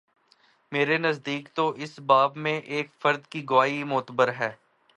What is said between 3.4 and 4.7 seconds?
گواہی معتبر ہے۔